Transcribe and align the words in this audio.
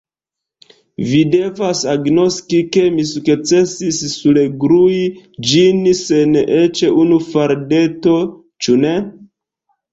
Vi 1.09 1.17
devas 1.35 1.81
agnoski, 1.91 2.61
ke 2.77 2.85
mi 2.95 3.05
sukcesis 3.11 4.01
surglui 4.15 5.05
ĝin 5.51 5.87
sen 6.03 6.35
eĉ 6.65 6.85
unu 7.05 7.23
faldeto, 7.31 8.19
ĉu 8.67 8.83
ne? 8.85 8.99